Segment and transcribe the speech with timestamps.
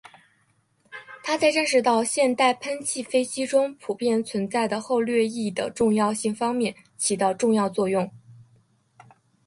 [1.23, 8.09] 他在认识到现代喷气飞机中普遍存在的后掠翼的重要性方面起到重要作用。